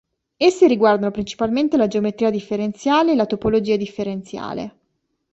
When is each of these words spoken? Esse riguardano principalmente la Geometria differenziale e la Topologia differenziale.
Esse 0.37 0.65
riguardano 0.65 1.11
principalmente 1.11 1.77
la 1.77 1.85
Geometria 1.85 2.31
differenziale 2.31 3.11
e 3.11 3.15
la 3.15 3.27
Topologia 3.27 3.75
differenziale. 3.75 4.75